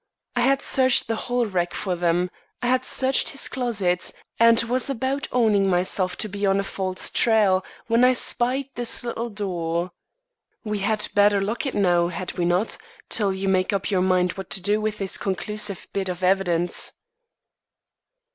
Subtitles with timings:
[0.35, 2.31] "I had searched the hall rack for them;
[2.63, 7.11] I had searched his closets; and was about owning myself to be on a false
[7.11, 9.91] trail, when I spied this little door.
[10.63, 12.79] We had better lock it, now, had we not,
[13.09, 16.93] till you make up your mind what to do with this conclusive bit of evidence."